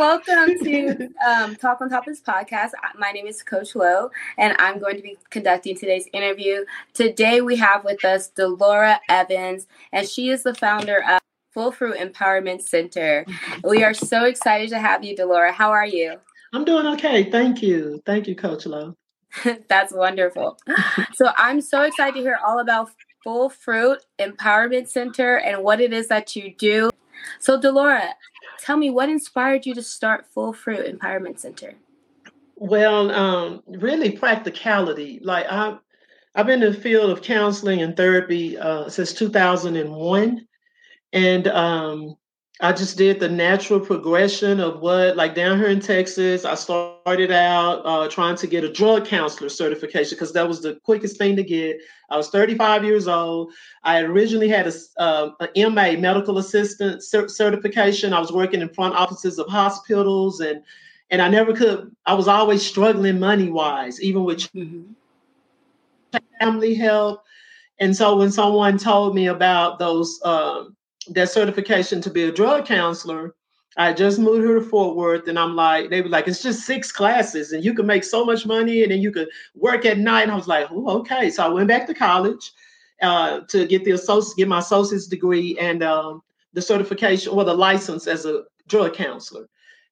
[0.00, 2.70] welcome to um, Talk on Top this podcast.
[2.96, 6.64] My name is Coach Lowe, and I'm going to be conducting today's interview.
[6.94, 11.20] Today, we have with us Delora Evans, and she is the founder of
[11.52, 13.26] Full Fruit Empowerment Center.
[13.62, 15.52] We are so excited to have you, Delora.
[15.52, 16.16] How are you?
[16.54, 17.30] I'm doing okay.
[17.30, 18.02] Thank you.
[18.06, 18.94] Thank you, Coach Lowe.
[19.68, 20.56] That's wonderful.
[21.12, 22.90] so, I'm so excited to hear all about
[23.22, 26.90] Full Fruit Empowerment Center and what it is that you do.
[27.38, 28.14] So, Delora,
[28.58, 31.74] tell me what inspired you to start Full Fruit Empowerment Center?
[32.56, 35.20] Well, um, really practicality.
[35.22, 35.78] Like I,
[36.34, 40.46] I've been in the field of counseling and therapy uh, since 2001,
[41.12, 42.16] and um,
[42.62, 47.30] I just did the natural progression of what, like down here in Texas, I started
[47.30, 51.36] out uh, trying to get a drug counselor certification because that was the quickest thing
[51.36, 51.78] to get.
[52.10, 53.52] I was 35 years old.
[53.82, 58.12] I originally had a, uh, a MA, medical assistant certification.
[58.12, 60.62] I was working in front offices of hospitals, and
[61.10, 61.94] and I never could.
[62.04, 64.92] I was always struggling money wise, even with mm-hmm.
[66.38, 67.22] family help.
[67.78, 70.20] And so when someone told me about those.
[70.24, 70.76] Um,
[71.10, 73.34] that certification to be a drug counselor.
[73.76, 76.66] I just moved here to Fort Worth, and I'm like, they were like, it's just
[76.66, 79.98] six classes, and you can make so much money, and then you could work at
[79.98, 80.22] night.
[80.22, 81.30] And I was like, oh, okay.
[81.30, 82.52] So I went back to college
[83.00, 86.22] uh, to get the associate, get my associate's degree and um,
[86.52, 89.48] the certification or the license as a drug counselor.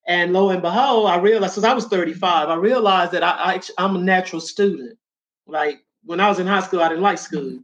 [0.07, 3.61] And lo and behold, I realized since I was 35, I realized that I, I
[3.77, 4.99] I'm a natural student.
[5.47, 7.61] Like when I was in high school, I didn't like school.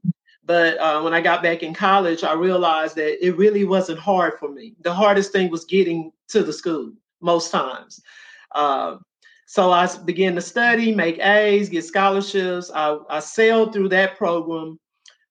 [0.47, 4.35] But uh, when I got back in college, I realized that it really wasn't hard
[4.39, 4.75] for me.
[4.83, 8.01] The hardest thing was getting to the school most times.
[8.53, 8.97] Uh,
[9.47, 12.71] so I began to study, make A's, get scholarships.
[12.75, 14.79] I, I sailed through that program.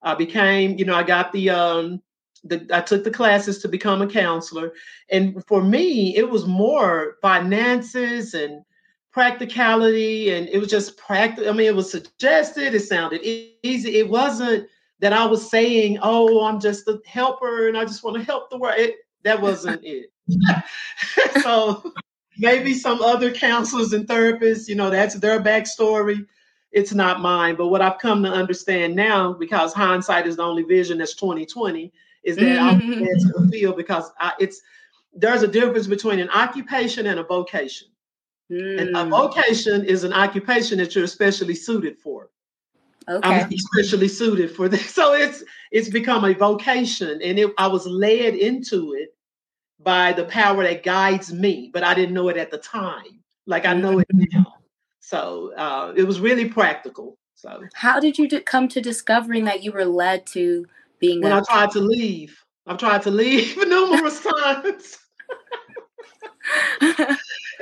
[0.01, 2.01] I became, you know, I got the, um,
[2.43, 4.73] the, I took the classes to become a counselor.
[5.09, 8.63] And for me, it was more finances and
[9.11, 10.31] practicality.
[10.31, 11.47] And it was just practice.
[11.47, 13.97] I mean, it was suggested, it sounded easy.
[13.97, 14.67] It wasn't
[15.03, 18.49] that I was saying, oh, I'm just a helper and I just want to help
[18.49, 18.75] the world.
[18.77, 20.13] It, that wasn't it.
[21.43, 21.93] so
[22.37, 26.25] maybe some other counselors and therapists, you know, that's their backstory.
[26.71, 27.57] It's not mine.
[27.57, 31.91] But what I've come to understand now, because hindsight is the only vision that's 2020,
[32.23, 32.63] is that mm-hmm.
[32.63, 34.61] I'm to the field because I, it's
[35.13, 37.89] there's a difference between an occupation and a vocation.
[38.49, 38.79] Mm.
[38.79, 39.09] And a mm.
[39.09, 42.29] vocation is an occupation that you're especially suited for.
[43.09, 43.29] Okay.
[43.29, 44.93] I'm especially suited for this.
[44.93, 49.15] So it's it's become a vocation, and it, I was led into it
[49.79, 53.19] by the power that guides me, but I didn't know it at the time.
[53.45, 54.37] Like I know it mm-hmm.
[54.37, 54.55] now.
[54.99, 57.17] So uh, it was really practical.
[57.35, 60.65] So how did you come to discovering that you were led to
[60.99, 61.21] being?
[61.21, 64.97] When a- I tried to leave, I've tried to leave numerous times.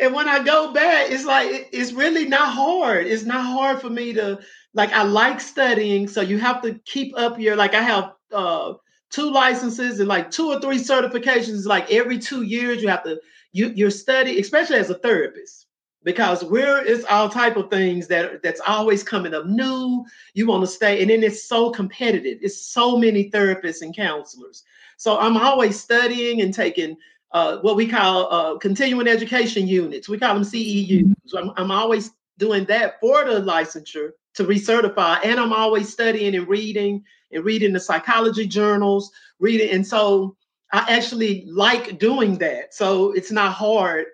[0.01, 3.05] And when I go back, it's like it's really not hard.
[3.05, 4.39] It's not hard for me to
[4.73, 8.73] like I like studying, so you have to keep up your like I have uh
[9.11, 13.19] two licenses and like two or three certifications like every two years you have to
[13.51, 15.67] you you're study especially as a therapist
[16.03, 20.03] because we're it's all type of things that that's always coming up new.
[20.33, 22.39] You want to stay and then it's so competitive.
[22.41, 24.63] It's so many therapists and counselors.
[24.97, 26.97] So i'm always studying and taking
[27.33, 32.11] uh, what we call uh, continuing education units we call them ceus I'm, I'm always
[32.41, 35.19] doing that for the licensure to recertify.
[35.23, 39.69] And I'm always studying and reading and reading the psychology journals, reading.
[39.69, 40.35] And so
[40.73, 42.73] I actually like doing that.
[42.73, 44.05] So it's not hard.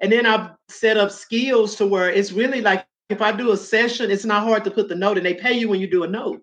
[0.00, 3.56] And then I've set up skills to where it's really like if I do a
[3.56, 6.02] session, it's not hard to put the note and they pay you when you do
[6.02, 6.42] a note.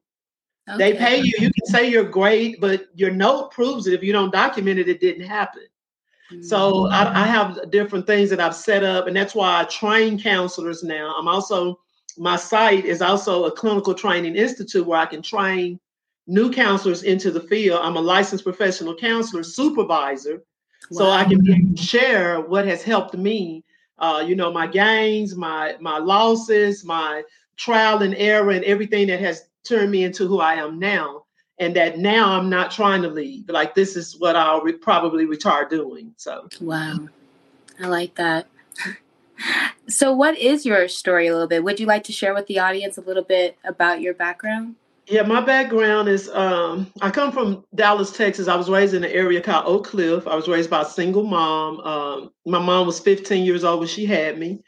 [0.70, 0.78] Okay.
[0.78, 1.34] They pay you.
[1.40, 3.94] You can say you're great, but your note proves it.
[3.94, 5.64] If you don't document it, it didn't happen.
[6.42, 10.20] So I, I, have different things that I've set up, and that's why I train
[10.20, 11.16] counselors now.
[11.18, 11.80] I'm also
[12.18, 15.80] my site is also a clinical training institute where I can train
[16.28, 17.80] new counselors into the field.
[17.84, 20.44] I'm a licensed professional counselor supervisor,
[20.92, 20.98] wow.
[20.98, 23.64] so I can share what has helped me.
[24.00, 27.24] Uh, you know, my gains, my my losses, my
[27.58, 31.23] trial and error, and everything that has turned me into who I am now.
[31.64, 33.48] And that now I'm not trying to leave.
[33.50, 36.14] Like this is what I'll re- probably retire doing.
[36.18, 37.08] So wow,
[37.82, 38.48] I like that.
[39.88, 41.64] So, what is your story a little bit?
[41.64, 44.76] Would you like to share with the audience a little bit about your background?
[45.08, 48.48] Yeah, my background is um, I come from Dallas, Texas.
[48.48, 50.26] I was raised in an area called Oak Cliff.
[50.28, 51.82] I was raised by a single mom.
[51.82, 54.64] Um, my mom was 15 years old when she had me.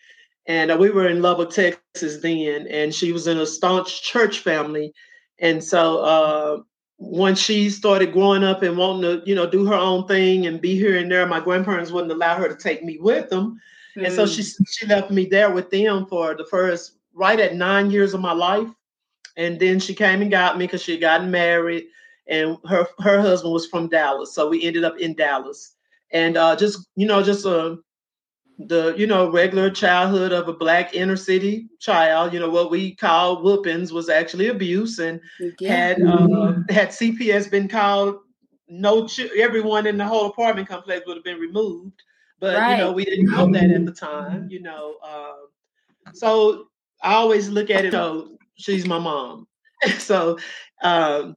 [0.45, 2.67] And uh, we were in Lubbock, Texas then.
[2.67, 4.93] And she was in a staunch church family.
[5.39, 6.57] And so uh,
[6.97, 10.61] once she started growing up and wanting to, you know, do her own thing and
[10.61, 13.59] be here and there, my grandparents wouldn't allow her to take me with them.
[13.97, 14.05] Mm.
[14.05, 14.67] And so she mm.
[14.69, 18.33] she left me there with them for the first right at nine years of my
[18.33, 18.69] life.
[19.37, 21.85] And then she came and got me because she had gotten married
[22.27, 24.33] and her her husband was from Dallas.
[24.33, 25.73] So we ended up in Dallas.
[26.11, 27.77] And uh, just, you know, just a
[28.57, 32.95] the you know regular childhood of a black inner city child you know what we
[32.95, 35.19] call whoopings was actually abuse and
[35.59, 35.75] yeah.
[35.75, 38.19] had uh, had cps been called
[38.69, 42.01] no ch- everyone in the whole apartment complex would have been removed
[42.39, 42.71] but right.
[42.71, 45.33] you know we didn't know that at the time you know uh,
[46.13, 46.67] so
[47.03, 49.45] i always look at it oh she's my mom
[49.97, 50.37] so
[50.81, 51.35] um,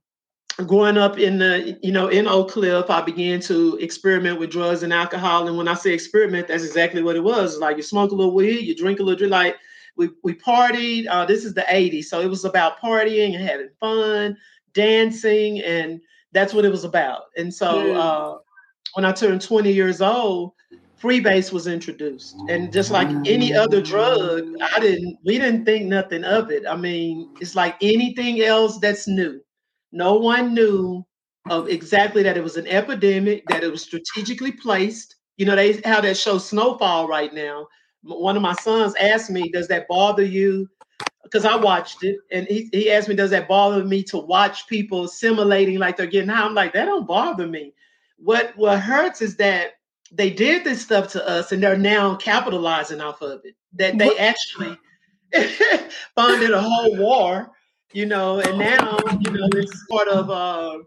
[0.66, 4.82] growing up in the you know in oak cliff i began to experiment with drugs
[4.82, 5.46] and alcohol.
[5.46, 7.58] And when i say experiment that's exactly what it was.
[7.58, 9.56] Like you smoke a little weed you drink a little drink, like
[9.96, 11.06] we, we partied.
[11.08, 14.36] Uh, this is the 80s so it was about partying and having fun
[14.72, 16.00] dancing and
[16.32, 17.22] that's what it was about.
[17.36, 18.38] And so uh,
[18.94, 20.54] when i turned 20 years old
[21.00, 22.34] freebase was introduced.
[22.48, 26.64] And just like any other drug i didn't we didn't think nothing of it.
[26.68, 29.40] I mean it's like anything else that's new
[29.92, 31.04] no one knew
[31.50, 35.16] of exactly that it was an epidemic, that it was strategically placed.
[35.36, 37.68] You know, they have that show Snowfall right now.
[38.02, 40.68] One of my sons asked me, Does that bother you?
[41.22, 44.66] Because I watched it and he, he asked me, Does that bother me to watch
[44.66, 46.44] people simulating like they're getting high?
[46.44, 47.72] I'm like, That don't bother me.
[48.18, 49.74] What what hurts is that
[50.10, 53.54] they did this stuff to us and they're now capitalizing off of it.
[53.74, 54.76] That they actually
[56.14, 57.52] funded a whole war
[57.92, 60.78] you know, and now, you know, it's part of uh,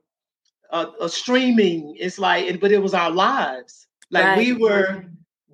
[0.72, 1.96] a, a, streaming.
[2.00, 3.88] It's like, but it was our lives.
[4.12, 4.38] Like right.
[4.38, 5.06] we were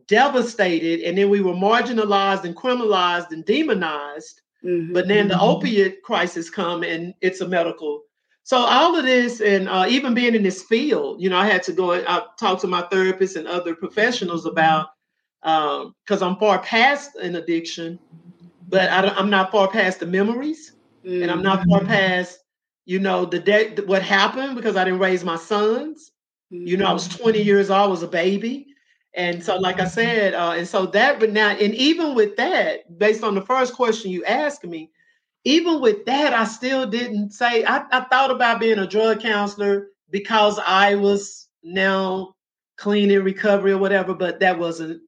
[0.07, 4.41] devastated, and then we were marginalized and criminalized and demonized.
[4.63, 4.93] Mm-hmm.
[4.93, 5.43] But then the mm-hmm.
[5.43, 8.03] opiate crisis come, and it's a medical.
[8.43, 11.63] So all of this, and uh, even being in this field, you know, I had
[11.63, 14.87] to go and I talk to my therapist and other professionals about
[15.41, 17.99] because um, I'm far past an addiction,
[18.69, 20.76] but I, I'm not far past the memories
[21.07, 21.23] mm-hmm.
[21.23, 21.87] and I'm not far mm-hmm.
[21.87, 22.39] past,
[22.85, 26.11] you know, the day what happened because I didn't raise my sons.
[26.51, 26.67] Mm-hmm.
[26.67, 27.47] You know, I was 20 mm-hmm.
[27.47, 28.67] years old, I was a baby.
[29.13, 32.99] And so, like I said, uh, and so that, but now, and even with that,
[32.99, 34.91] based on the first question you asked me,
[35.43, 39.87] even with that, I still didn't say, I, I thought about being a drug counselor
[40.11, 42.35] because I was now
[42.77, 45.01] clean in recovery or whatever, but that wasn't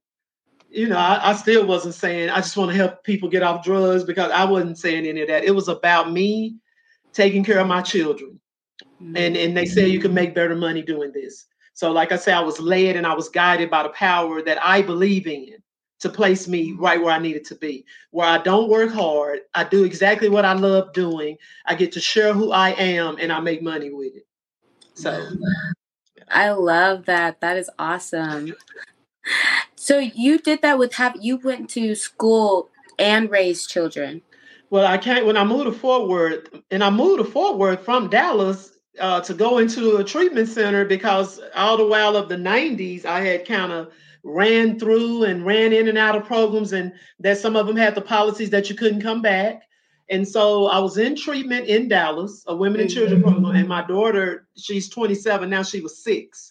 [0.70, 3.64] you know, I, I, still wasn't saying I just want to help people get off
[3.64, 5.44] drugs because I wasn't saying any of that.
[5.44, 6.56] It was about me
[7.12, 8.38] taking care of my children.
[9.02, 9.16] Mm-hmm.
[9.16, 11.46] And and they say you can make better money doing this.
[11.74, 14.64] So like I said, I was led and I was guided by the power that
[14.64, 15.56] I believe in
[16.00, 19.40] to place me right where I needed to be, where I don't work hard.
[19.54, 21.36] I do exactly what I love doing.
[21.66, 24.26] I get to share who I am and I make money with it.
[24.94, 25.30] So
[26.30, 27.40] I love that.
[27.40, 28.54] That is awesome.
[29.74, 32.68] So you did that with have you went to school
[32.98, 34.22] and raised children?
[34.70, 35.26] Well, I can't.
[35.26, 39.20] When I moved to Fort Worth, and I moved to Fort Worth from Dallas uh,
[39.22, 43.46] to go into a treatment center because all the while of the '90s, I had
[43.46, 43.92] kind of
[44.22, 47.96] ran through and ran in and out of programs, and that some of them had
[47.96, 49.62] the policies that you couldn't come back.
[50.08, 53.30] And so I was in treatment in Dallas, a women and children mm-hmm.
[53.32, 55.62] program, and my daughter, she's 27 now.
[55.62, 56.49] She was six.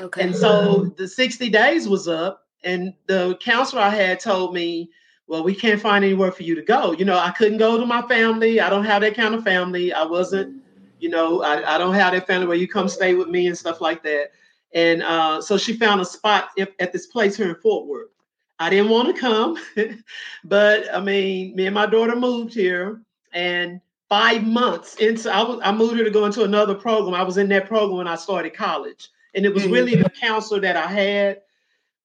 [0.00, 0.22] Okay.
[0.22, 4.90] And so the 60 days was up, and the counselor I had told me,
[5.26, 6.92] well, we can't find anywhere for you to go.
[6.92, 8.60] You know, I couldn't go to my family.
[8.60, 9.92] I don't have that kind of family.
[9.92, 10.62] I wasn't,
[10.98, 13.56] you know, I, I don't have that family where you come stay with me and
[13.56, 14.32] stuff like that.
[14.72, 18.10] And uh, so she found a spot at this place here in Fort Worth.
[18.58, 19.56] I didn't want to come,
[20.44, 23.00] but I mean, me and my daughter moved here,
[23.32, 27.14] and five months into I was I moved her to go into another program.
[27.14, 29.72] I was in that program when I started college, and it was mm-hmm.
[29.72, 31.40] really the counselor that I had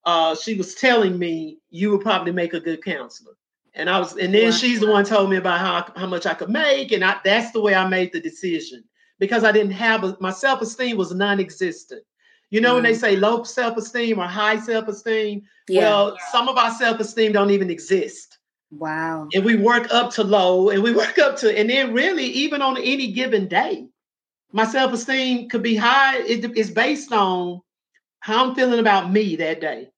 [0.06, 3.34] uh, she was telling me you would probably make a good counselor.
[3.74, 4.52] And I was, and then wow.
[4.52, 7.52] she's the one told me about how how much I could make, and I, that's
[7.52, 8.86] the way I made the decision
[9.20, 12.02] because I didn't have a, my self esteem was non-existent.
[12.52, 12.76] You know mm.
[12.76, 13.02] when they mm.
[13.02, 15.82] say low self esteem or high self esteem, yeah.
[15.82, 16.32] well, yeah.
[16.32, 18.38] some of our self esteem don't even exist.
[18.72, 19.28] Wow.
[19.34, 22.62] And we work up to low, and we work up to, and then really even
[22.62, 23.90] on any given day,
[24.52, 26.18] my self esteem could be high.
[26.20, 27.62] It is based on
[28.20, 29.90] how I'm feeling about me that day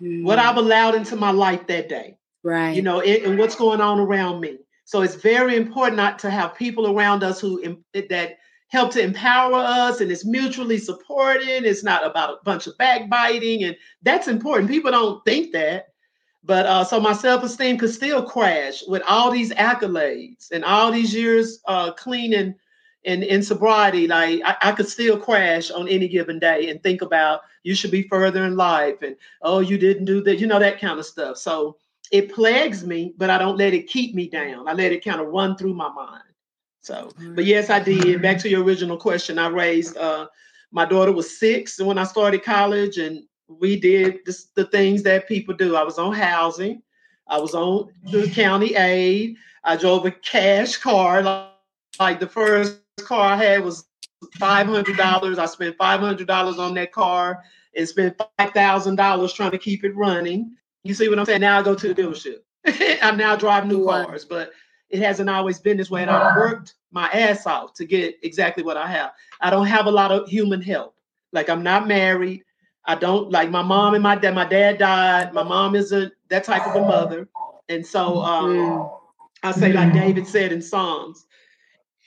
[0.00, 0.24] mm.
[0.24, 2.18] what I've allowed into my life that day.
[2.42, 2.74] Right.
[2.74, 4.58] You know, it, and what's going on around me.
[4.84, 8.36] So it's very important not to have people around us who that
[8.68, 11.64] help to empower us and it's mutually supporting.
[11.64, 14.70] It's not about a bunch of backbiting, and that's important.
[14.70, 15.86] People don't think that.
[16.44, 21.12] But uh, so my self-esteem could still crash with all these accolades and all these
[21.12, 22.54] years uh, clean and,
[23.06, 27.02] in, in sobriety, like I, I, could still crash on any given day and think
[27.02, 30.58] about you should be further in life and oh, you didn't do that, you know,
[30.58, 31.38] that kind of stuff.
[31.38, 31.76] So
[32.10, 34.68] it plagues me, but I don't let it keep me down.
[34.68, 36.24] I let it kind of run through my mind.
[36.80, 38.22] So, but yes, I did.
[38.22, 40.26] Back to your original question, I raised uh
[40.72, 45.28] my daughter was six when I started college, and we did this, the things that
[45.28, 45.76] people do.
[45.76, 46.82] I was on housing,
[47.28, 51.22] I was on the county aid, I drove a cash car.
[51.22, 51.50] Like,
[51.98, 53.84] like the first car I had was
[54.38, 55.38] five hundred dollars.
[55.38, 57.42] I spent five hundred dollars on that car
[57.76, 60.56] and spent five thousand dollars trying to keep it running.
[60.82, 61.40] You see what I'm saying?
[61.40, 62.38] Now I go to the dealership.
[63.02, 64.52] I now drive new cars, but
[64.88, 66.02] it hasn't always been this way.
[66.02, 69.12] And I worked my ass off to get exactly what I have.
[69.40, 70.94] I don't have a lot of human help.
[71.32, 72.44] Like I'm not married.
[72.86, 74.34] I don't like my mom and my dad.
[74.34, 75.34] My dad died.
[75.34, 77.28] My mom isn't that type of a mother.
[77.68, 79.00] And so um, mm.
[79.42, 81.26] I say, like David said in Psalms,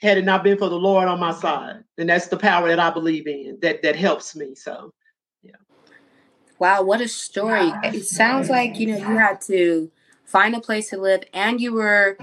[0.00, 2.78] had it not been for the Lord on my side, and that's the power that
[2.78, 4.54] I believe in that that helps me.
[4.54, 4.92] So,
[5.42, 5.52] yeah.
[6.58, 7.72] Wow, what a story!
[7.84, 9.90] It sounds like you know you had to
[10.24, 12.16] find a place to live, and you were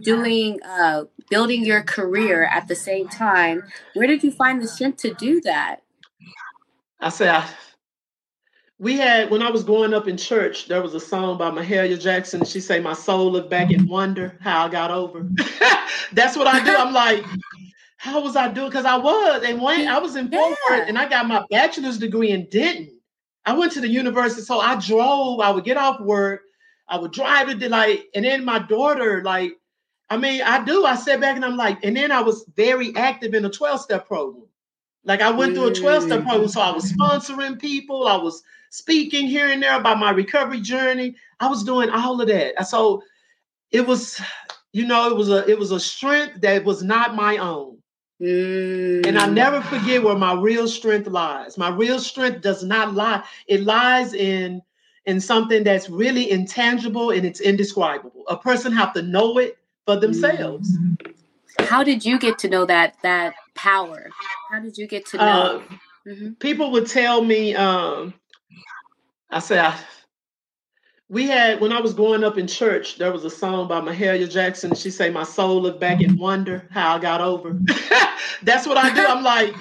[0.00, 3.64] doing uh, building your career at the same time.
[3.94, 5.82] Where did you find the strength to do that?
[7.00, 7.48] I said, I,
[8.78, 12.00] we had when I was growing up in church, there was a song by Mahalia
[12.00, 12.44] Jackson.
[12.44, 15.28] She say, "My soul look back and wonder how I got over."
[16.12, 16.74] That's what I do.
[16.76, 17.24] I'm like,
[17.96, 18.68] how was I doing?
[18.68, 20.84] Because I was, and when I was in yeah.
[20.86, 22.92] and I got my bachelor's degree in Denton.
[23.46, 25.40] I went to the university, so I drove.
[25.40, 26.42] I would get off work,
[26.88, 29.52] I would drive to like, and then my daughter, like,
[30.08, 30.84] I mean, I do.
[30.84, 33.80] I sat back and I'm like, and then I was very active in a 12
[33.80, 34.46] step program.
[35.04, 36.50] Like I went through a 12 step program, mm.
[36.50, 38.06] so I was sponsoring people.
[38.06, 38.42] I was
[38.76, 41.16] speaking here and there about my recovery journey.
[41.40, 42.66] I was doing all of that.
[42.68, 43.02] So
[43.70, 44.20] it was,
[44.72, 47.78] you know, it was a it was a strength that was not my own.
[48.20, 49.06] Mm.
[49.06, 51.58] And I never forget where my real strength lies.
[51.58, 53.24] My real strength does not lie.
[53.46, 54.62] It lies in
[55.06, 58.24] in something that's really intangible and it's indescribable.
[58.28, 59.56] A person have to know it
[59.86, 60.76] for themselves.
[60.76, 61.14] Mm.
[61.60, 64.10] How did you get to know that that power?
[64.50, 65.24] How did you get to know?
[65.24, 65.62] Uh,
[66.06, 66.32] mm-hmm.
[66.34, 68.12] People would tell me um,
[69.30, 69.78] I said, I,
[71.08, 74.30] we had when I was growing up in church, there was a song by Mahalia
[74.30, 74.74] Jackson.
[74.74, 77.58] She say, "My soul look back and wonder how I got over."
[78.42, 79.04] That's what I do.
[79.06, 79.54] I'm like,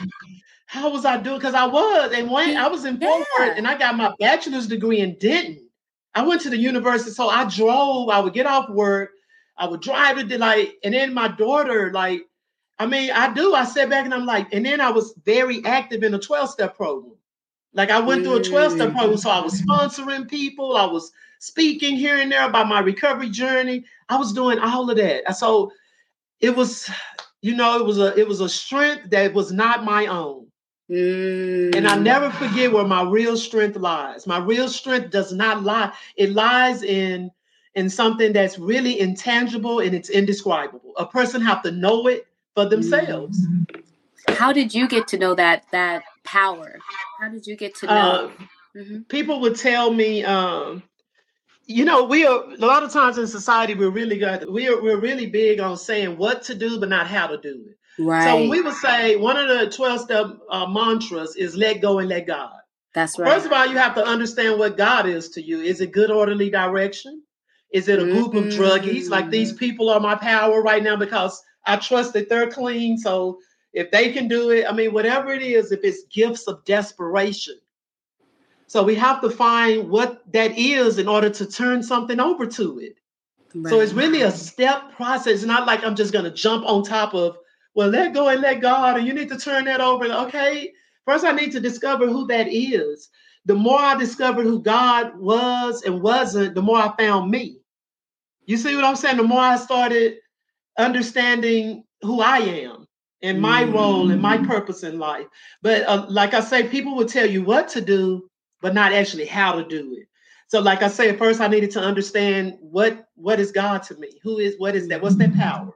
[0.66, 1.38] how was I doing?
[1.38, 3.54] Because I was, and when I was in yeah.
[3.56, 5.62] and I got my bachelor's degree in Denton.
[6.16, 8.10] I went to the university, so I drove.
[8.10, 9.12] I would get off work,
[9.58, 12.22] I would drive to like, and then my daughter, like,
[12.78, 13.54] I mean, I do.
[13.54, 16.50] I sat back and I'm like, and then I was very active in a 12
[16.50, 17.16] step program.
[17.75, 21.12] Like I went through a 12 step program, so I was sponsoring people, I was
[21.39, 23.84] speaking here and there about my recovery journey.
[24.10, 25.36] I was doing all of that.
[25.38, 25.72] So
[26.39, 26.89] it was,
[27.41, 30.48] you know, it was a it was a strength that was not my own.
[30.89, 31.75] Mm.
[31.75, 34.25] And I never forget where my real strength lies.
[34.25, 35.91] My real strength does not lie.
[36.15, 37.29] It lies in
[37.74, 40.94] in something that's really intangible and it's indescribable.
[40.98, 43.46] A person have to know it for themselves.
[43.46, 43.84] Mm.
[44.29, 46.77] How did you get to know that that power?
[47.20, 47.94] How did you get to know?
[47.94, 48.32] Uh,
[48.77, 49.01] mm-hmm.
[49.03, 50.84] People would tell me, um,
[51.65, 54.50] you know, we are a lot of times in society we're really good.
[54.50, 57.65] We are we're really big on saying what to do, but not how to do
[57.70, 57.77] it.
[58.01, 58.24] Right.
[58.24, 62.10] So we would say one of the twelve step uh, mantras is "Let go and
[62.10, 62.53] let God."
[62.94, 63.34] That's right.
[63.34, 65.62] First of all, you have to understand what God is to you.
[65.62, 67.24] Is it good orderly direction?
[67.72, 68.48] Is it a group mm-hmm.
[68.48, 69.10] of druggies?
[69.10, 69.60] Like these mm-hmm.
[69.60, 72.98] people are my power right now because I trust that they're clean.
[72.98, 73.39] So
[73.75, 77.60] if they can do it, I mean, whatever it is, if it's gifts of desperation.
[78.67, 82.79] So we have to find what that is in order to turn something over to
[82.79, 82.96] it.
[83.53, 83.70] Right.
[83.70, 85.34] So it's really a step process.
[85.34, 87.38] It's not like I'm just going to jump on top of,
[87.75, 90.05] well, let go and let God, and you need to turn that over.
[90.05, 90.72] Okay,
[91.03, 93.10] first I need to discover who that is.
[93.46, 97.58] The more I discovered who God was and wasn't, the more I found me.
[98.46, 99.17] You see what I'm saying?
[99.17, 100.15] The more I started
[100.77, 102.88] understanding who I am
[103.25, 103.74] and my mm.
[103.74, 105.25] role and my purpose in life.
[105.62, 108.29] But uh, like I say, people will tell you what to do,
[108.62, 110.08] but not actually how to do it.
[110.48, 114.20] So, like I say, first I needed to understand what what is God to me.
[114.24, 115.01] Who is what is that?
[115.01, 115.74] What's that power?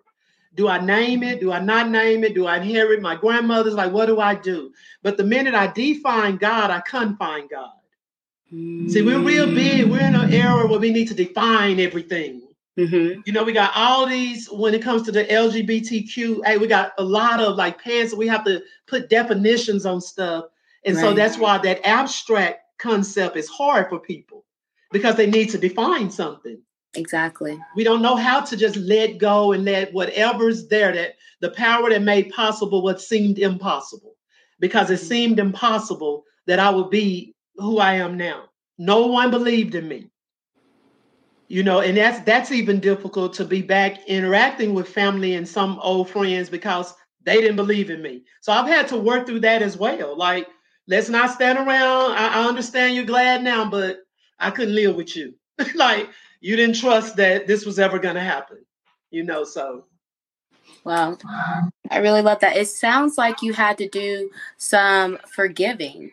[0.55, 1.39] Do I name it?
[1.39, 2.35] Do I not name it?
[2.35, 3.73] Do I inherit my grandmother's?
[3.73, 4.71] Like, what do I do?
[5.01, 7.71] But the minute I define God, I confine God.
[8.53, 8.89] Mm.
[8.91, 9.89] See, we're real big.
[9.89, 12.41] We're in an era where we need to define everything.
[12.79, 13.21] Mm-hmm.
[13.25, 16.45] You know, we got all these when it comes to the LGBTQ.
[16.45, 18.13] Hey, we got a lot of like pants.
[18.13, 20.45] We have to put definitions on stuff,
[20.85, 21.01] and right.
[21.01, 24.45] so that's why that abstract concept is hard for people
[24.91, 26.61] because they need to define something.
[26.95, 27.59] Exactly.
[27.75, 31.89] We don't know how to just let go and let whatever's there that the power
[31.89, 34.15] that made possible what seemed impossible
[34.59, 35.07] because it mm-hmm.
[35.07, 38.45] seemed impossible that I would be who I am now.
[38.77, 40.09] No one believed in me.
[41.49, 45.79] You know, and that's that's even difficult to be back interacting with family and some
[45.79, 48.23] old friends because they didn't believe in me.
[48.41, 50.15] So I've had to work through that as well.
[50.15, 50.47] Like,
[50.87, 52.11] let's not stand around.
[52.11, 53.97] I, I understand you're glad now, but
[54.37, 55.33] I couldn't live with you.
[55.75, 56.07] like
[56.39, 58.63] you didn't trust that this was ever going to happen.
[59.09, 59.85] You know, so
[60.83, 61.17] Wow.
[61.89, 62.57] I really love that.
[62.57, 66.11] It sounds like you had to do some forgiving.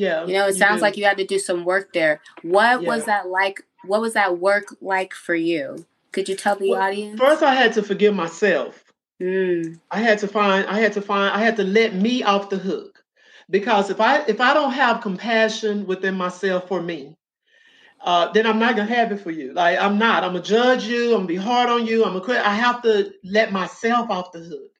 [0.00, 0.24] Yeah.
[0.24, 2.22] You know, it sounds like you had to do some work there.
[2.40, 2.88] What yeah.
[2.88, 3.66] was that like?
[3.84, 5.84] What was that work like for you?
[6.12, 7.20] Could you tell the well, audience?
[7.20, 8.82] First, I had to forgive myself.
[9.20, 9.78] Mm.
[9.90, 12.56] I had to find, I had to find, I had to let me off the
[12.56, 13.04] hook.
[13.50, 17.14] Because if I if I don't have compassion within myself for me,
[18.00, 19.52] uh, then I'm not gonna have it for you.
[19.52, 20.24] Like I'm not.
[20.24, 21.08] I'm gonna judge you.
[21.08, 22.06] I'm gonna be hard on you.
[22.06, 22.40] I'm gonna.
[22.40, 24.72] I have to let myself off the hook,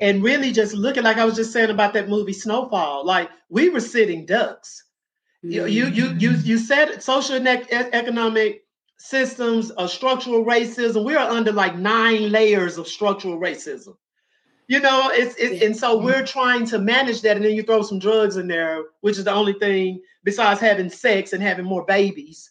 [0.00, 3.04] and really just looking like I was just saying about that movie Snowfall.
[3.04, 4.84] Like we were sitting ducks.
[5.44, 5.52] Mm-hmm.
[5.52, 8.64] You you you you you said social and economic
[8.98, 11.04] systems of structural racism.
[11.04, 13.96] We are under like nine layers of structural racism.
[14.68, 17.82] You know, it's, it's and so we're trying to manage that, and then you throw
[17.82, 21.84] some drugs in there, which is the only thing besides having sex and having more
[21.84, 22.50] babies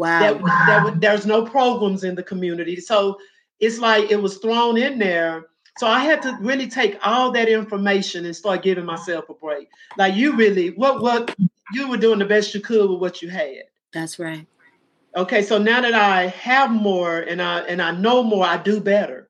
[0.00, 0.20] Wow.
[0.20, 2.80] That, that there's no programs in the community.
[2.80, 3.18] So
[3.58, 5.48] it's like it was thrown in there.
[5.78, 9.68] So I had to really take all that information and start giving myself a break.
[9.96, 11.34] Like you really, what what
[11.72, 13.64] you were doing the best you could with what you had.
[13.92, 14.46] That's right.
[15.16, 18.80] Okay, so now that I have more and I and I know more, I do
[18.80, 19.28] better.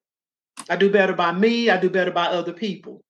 [0.68, 3.02] I do better by me, I do better by other people.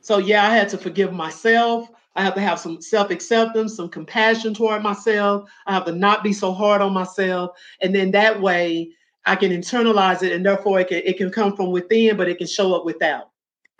[0.00, 1.88] So yeah, I had to forgive myself.
[2.16, 5.50] I have to have some self acceptance, some compassion toward myself.
[5.66, 7.56] I have to not be so hard on myself.
[7.80, 8.92] And then that way
[9.26, 12.38] I can internalize it and therefore it can, it can come from within, but it
[12.38, 13.30] can show up without.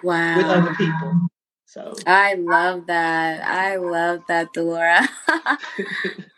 [0.02, 0.36] Wow.
[0.36, 1.28] With other people.
[1.66, 3.44] So I love that.
[3.46, 5.08] I love that, Delora.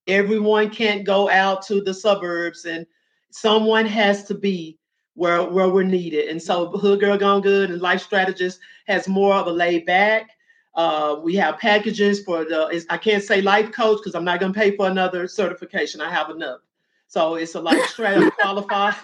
[0.07, 2.87] Everyone can't go out to the suburbs, and
[3.31, 4.79] someone has to be
[5.15, 6.29] where where we're needed.
[6.29, 10.31] And so, Hood Girl Gone Good and Life Strategist has more of a laid back
[10.79, 14.53] uh, we have packages for the, I can't say life coach because I'm not going
[14.53, 16.01] to pay for another certification.
[16.01, 16.61] I have enough.
[17.09, 18.95] So it's a life strategy qualified,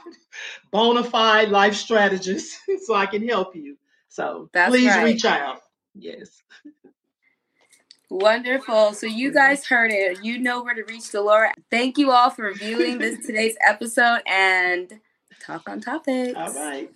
[0.71, 3.77] bona fide life strategist, so I can help you.
[4.09, 5.03] So That's please right.
[5.03, 5.63] reach out.
[5.97, 6.43] Yes.
[8.09, 8.93] Wonderful.
[8.93, 10.23] So you guys heard it.
[10.23, 11.53] You know where to reach Delora.
[11.73, 15.01] Thank you all for viewing this today's episode and
[15.45, 16.35] talk on topics.
[16.37, 16.89] All right.